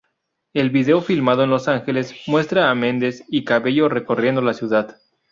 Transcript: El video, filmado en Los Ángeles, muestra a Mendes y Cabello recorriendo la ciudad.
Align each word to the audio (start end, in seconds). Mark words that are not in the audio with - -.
El 0.53 0.71
video, 0.71 0.99
filmado 1.03 1.43
en 1.43 1.51
Los 1.51 1.67
Ángeles, 1.67 2.15
muestra 2.25 2.71
a 2.71 2.73
Mendes 2.73 3.23
y 3.27 3.43
Cabello 3.43 3.87
recorriendo 3.87 4.41
la 4.41 4.55
ciudad. 4.55 4.97